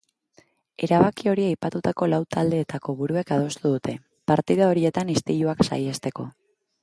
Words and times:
Erabaki 0.85 1.29
hori 1.31 1.43
aipatutako 1.49 2.07
lau 2.13 2.19
taldeetako 2.37 2.97
buruek 3.03 3.35
adostu 3.37 3.73
dute, 3.75 3.95
partida 4.33 4.67
horietan 4.71 5.15
istiluak 5.19 5.65
saihesteko. 5.69 6.29